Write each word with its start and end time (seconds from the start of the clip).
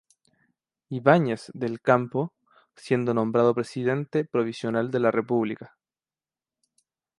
Ibáñez 0.89 1.51
del 1.53 1.79
Campo, 1.79 2.33
siendo 2.75 3.13
nombrado 3.13 3.53
Presidente 3.53 4.25
Provisional 4.25 4.89
de 4.89 4.99
la 4.99 5.11
República. 5.11 5.77